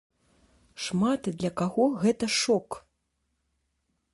Шмат 0.85 1.29
для 1.41 1.51
каго 1.61 1.85
гэта 2.05 2.25
шок! 2.39 2.67